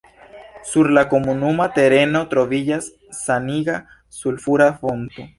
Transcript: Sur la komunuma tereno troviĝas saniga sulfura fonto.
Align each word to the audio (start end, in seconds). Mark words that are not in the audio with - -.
Sur 0.67 0.87
la 0.97 1.01
komunuma 1.09 1.67
tereno 1.75 2.21
troviĝas 2.31 2.87
saniga 3.19 3.75
sulfura 4.21 4.71
fonto. 4.81 5.27